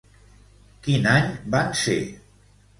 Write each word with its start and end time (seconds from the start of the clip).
Quin 0.87 1.05
any 1.17 1.29
van 1.57 1.71
ser? 1.85 2.01